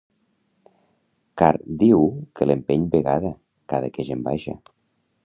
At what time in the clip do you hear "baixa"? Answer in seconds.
4.31-4.57